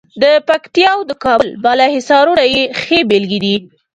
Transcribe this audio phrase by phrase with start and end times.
[0.23, 3.55] د پکتیا او د کابل بالا حصارونه یې ښې بېلګې دي.